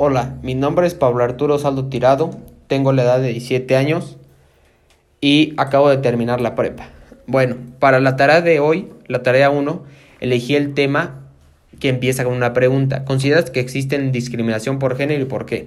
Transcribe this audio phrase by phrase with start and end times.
[0.00, 2.30] Hola, mi nombre es Pablo Arturo Saldo Tirado,
[2.68, 4.16] tengo la edad de 17 años
[5.20, 6.90] y acabo de terminar la prepa.
[7.26, 9.82] Bueno, para la tarea de hoy, la tarea 1,
[10.20, 11.26] elegí el tema
[11.80, 13.04] que empieza con una pregunta.
[13.04, 15.66] ¿Consideras que existen discriminación por género y por qué?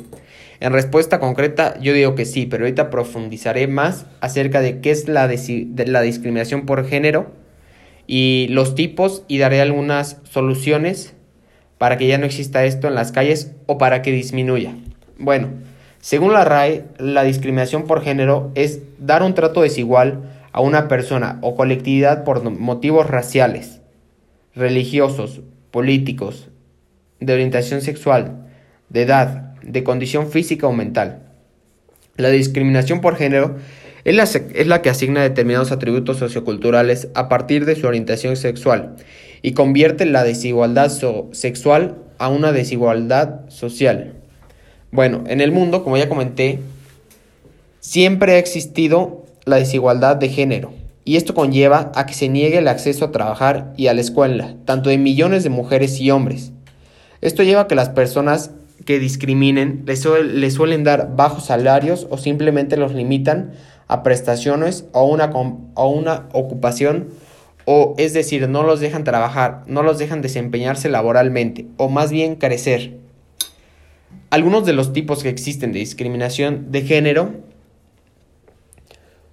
[0.62, 5.10] En respuesta concreta, yo digo que sí, pero ahorita profundizaré más acerca de qué es
[5.10, 7.34] la, la discriminación por género
[8.08, 11.16] y los tipos y daré algunas soluciones
[11.82, 14.76] para que ya no exista esto en las calles o para que disminuya.
[15.18, 15.48] Bueno,
[16.00, 21.40] según la RAE, la discriminación por género es dar un trato desigual a una persona
[21.42, 23.82] o colectividad por motivos raciales,
[24.54, 25.42] religiosos,
[25.72, 26.50] políticos,
[27.20, 28.46] de orientación sexual,
[28.90, 31.32] de edad, de condición física o mental.
[32.16, 33.56] La discriminación por género
[34.04, 38.96] es la, es la, que asigna determinados atributos socioculturales a partir de su orientación sexual
[39.42, 40.92] y convierte la desigualdad
[41.32, 44.14] sexual a una desigualdad social.
[44.92, 46.60] Bueno, en el mundo, como ya comenté,
[47.80, 52.68] siempre ha existido la desigualdad de género y esto conlleva a que se niegue el
[52.68, 56.52] acceso a trabajar y a la escuela, tanto de millones de mujeres y hombres.
[57.22, 58.52] Esto lleva a que las personas
[58.86, 60.02] que discriminen les,
[60.54, 63.52] suelen dar bajos salarios o simplemente los limitan
[63.92, 67.10] a prestaciones o una, o una ocupación
[67.66, 72.38] o es decir, no los dejan trabajar, no los dejan desempeñarse laboralmente o más bien
[72.38, 72.98] crecer.
[74.30, 77.32] Algunos de los tipos que existen de discriminación de género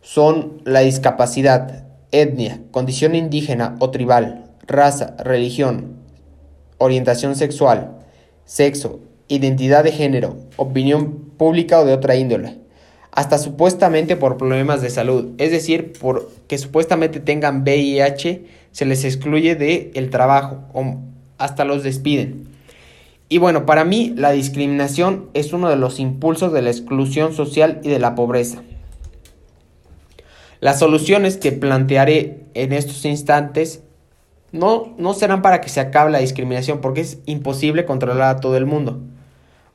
[0.02, 5.98] son la discapacidad, etnia, condición indígena o tribal, raza, religión,
[6.78, 7.92] orientación sexual,
[8.44, 8.98] sexo,
[9.28, 12.58] identidad de género, opinión pública o de otra índole,
[13.12, 19.04] hasta supuestamente por problemas de salud, es decir, por que supuestamente tengan VIH, se les
[19.04, 20.96] excluye del el trabajo o
[21.38, 22.48] hasta los despiden.
[23.28, 27.80] Y bueno, para mí la discriminación es uno de los impulsos de la exclusión social
[27.82, 28.62] y de la pobreza.
[30.60, 33.82] Las soluciones que plantearé en estos instantes
[34.50, 38.56] no, no serán para que se acabe la discriminación porque es imposible controlar a todo
[38.56, 39.00] el mundo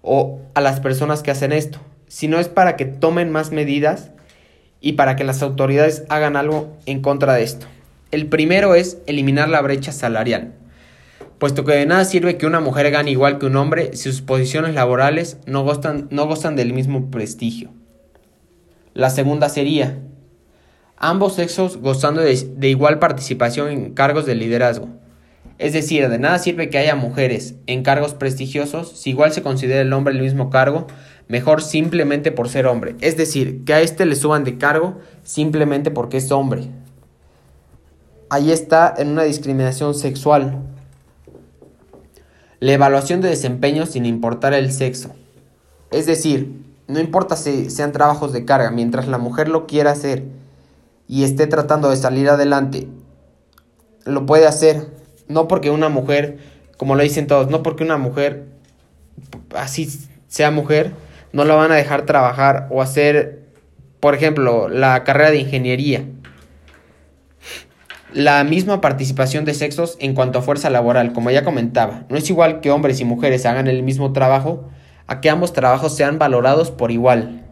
[0.01, 4.11] o a las personas que hacen esto sino es para que tomen más medidas
[4.81, 7.67] y para que las autoridades hagan algo en contra de esto.
[8.11, 10.53] El primero es eliminar la brecha salarial,
[11.39, 14.21] puesto que de nada sirve que una mujer gane igual que un hombre si sus
[14.21, 17.71] posiciones laborales no gozan, no del mismo prestigio.
[18.93, 19.97] La segunda sería
[20.97, 24.89] ambos sexos gozando de igual participación en cargos de liderazgo.
[25.59, 29.81] Es decir, de nada sirve que haya mujeres en cargos prestigiosos si igual se considera
[29.81, 30.87] el hombre el mismo cargo,
[31.27, 32.95] mejor simplemente por ser hombre.
[33.01, 36.69] Es decir, que a este le suban de cargo simplemente porque es hombre.
[38.29, 40.57] Ahí está en una discriminación sexual.
[42.59, 45.13] La evaluación de desempeño sin importar el sexo.
[45.91, 50.23] Es decir, no importa si sean trabajos de carga, mientras la mujer lo quiera hacer
[51.07, 52.87] y esté tratando de salir adelante,
[54.05, 55.02] lo puede hacer.
[55.27, 56.37] No porque una mujer,
[56.77, 58.45] como lo dicen todos, no porque una mujer
[59.55, 59.89] así
[60.27, 60.91] sea mujer,
[61.31, 63.43] no la van a dejar trabajar o hacer,
[63.99, 66.05] por ejemplo, la carrera de ingeniería.
[68.13, 72.29] La misma participación de sexos en cuanto a fuerza laboral, como ya comentaba, no es
[72.29, 74.69] igual que hombres y mujeres hagan el mismo trabajo,
[75.07, 77.43] a que ambos trabajos sean valorados por igual.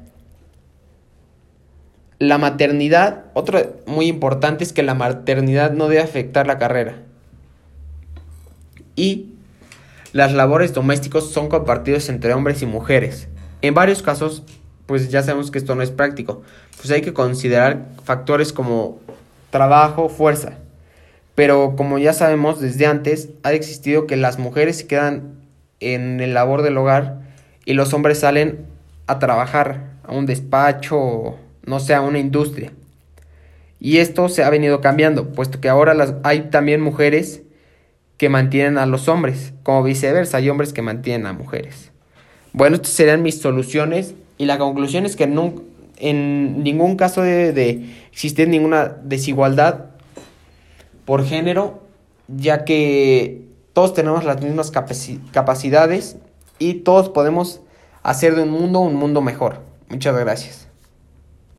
[2.19, 6.97] La maternidad, otro muy importante es que la maternidad no debe afectar la carrera.
[8.95, 9.33] Y
[10.13, 13.27] las labores domésticos son compartidos entre hombres y mujeres.
[13.61, 14.43] En varios casos,
[14.85, 16.41] pues ya sabemos que esto no es práctico.
[16.77, 18.99] Pues hay que considerar factores como
[19.51, 20.57] trabajo, fuerza.
[21.35, 25.35] Pero como ya sabemos desde antes, ha existido que las mujeres se quedan
[25.79, 27.21] en el labor del hogar
[27.65, 28.65] y los hombres salen
[29.07, 32.73] a trabajar a un despacho, no sé, a una industria.
[33.79, 37.41] Y esto se ha venido cambiando, puesto que ahora hay también mujeres
[38.21, 41.89] que mantienen a los hombres, como viceversa, hay hombres que mantienen a mujeres.
[42.53, 47.89] Bueno, estas serían mis soluciones y la conclusión es que en ningún caso debe de
[48.11, 49.85] existir ninguna desigualdad
[51.03, 51.81] por género,
[52.27, 53.41] ya que
[53.73, 54.71] todos tenemos las mismas
[55.31, 56.17] capacidades
[56.59, 57.61] y todos podemos
[58.03, 59.61] hacer de un mundo un mundo mejor.
[59.89, 60.70] Muchas gracias.